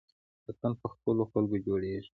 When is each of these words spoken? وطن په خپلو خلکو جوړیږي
وطن 0.47 0.71
په 0.81 0.87
خپلو 0.93 1.23
خلکو 1.31 1.57
جوړیږي 1.65 2.09